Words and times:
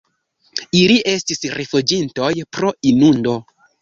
Ili 0.79 0.95
estis 1.11 1.43
rifuĝintoj 1.57 2.31
pro 2.57 2.73
inundo. 2.93 3.37